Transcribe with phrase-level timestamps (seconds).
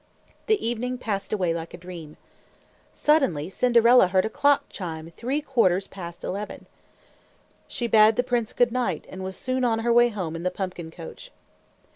[0.47, 2.17] The evening passed away like a dream.
[2.91, 6.65] Suddenly Cinderella heard a clock chime three quarters past eleven.
[7.67, 10.49] She bade the prince good night and was soon on her way home in the
[10.49, 11.31] pumpkin coach.